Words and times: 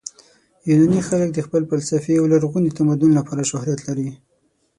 یوناني 0.69 1.01
خلک 1.07 1.29
د 1.33 1.39
خپل 1.45 1.61
فلسفې 1.69 2.13
او 2.17 2.25
لرغوني 2.33 2.71
تمدن 2.79 3.11
لپاره 3.19 3.47
شهرت 3.51 3.79
لري. 3.87 4.09